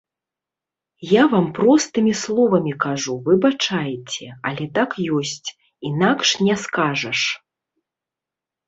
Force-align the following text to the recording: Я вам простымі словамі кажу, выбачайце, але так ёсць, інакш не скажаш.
Я 1.09 1.23
вам 1.33 1.45
простымі 1.59 2.13
словамі 2.21 2.73
кажу, 2.85 3.13
выбачайце, 3.29 4.25
але 4.51 4.65
так 4.79 4.91
ёсць, 5.21 5.47
інакш 5.93 6.29
не 6.51 6.55
скажаш. 6.65 7.19